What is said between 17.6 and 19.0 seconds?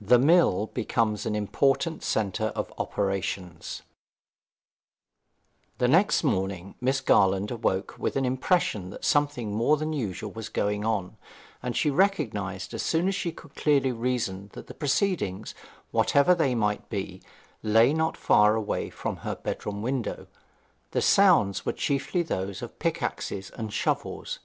lay not far away